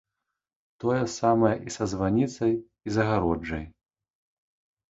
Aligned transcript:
Тое 0.83 1.01
самае 1.21 1.51
і 1.67 1.73
са 1.75 1.85
званіцай, 1.93 2.53
і 2.89 2.97
з 2.97 3.05
агароджай. 3.05 3.63